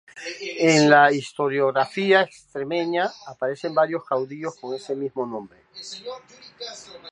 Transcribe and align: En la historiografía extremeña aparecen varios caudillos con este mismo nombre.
En 0.57 0.89
la 0.89 1.11
historiografía 1.11 2.23
extremeña 2.23 3.07
aparecen 3.27 3.75
varios 3.75 4.03
caudillos 4.03 4.55
con 4.57 4.73
este 4.73 4.95
mismo 4.95 5.27
nombre. 5.27 5.59